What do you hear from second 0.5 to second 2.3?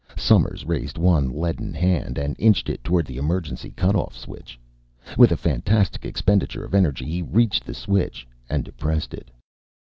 raised one leaden hand